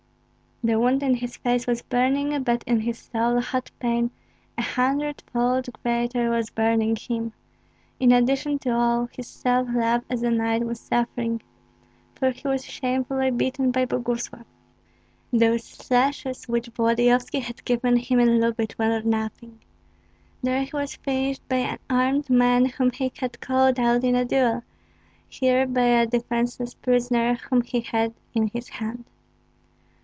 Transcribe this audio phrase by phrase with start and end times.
[0.63, 4.11] The wound in his face was burning, but in his soul hot pain,
[4.55, 7.33] a hundred fold greater, was burning him.
[7.99, 11.41] In addition to all, his self love as a knight was suffering.
[12.13, 14.45] For he was shamefully beaten by Boguslav.
[15.33, 19.61] Those slashes which Volodyovski had given him in Lyubich were nothing.
[20.43, 24.25] There he was finished by an armed man whom he had called out in a
[24.25, 24.61] duel,
[25.27, 29.05] here by a defenceless prisoner whom he had in his hand.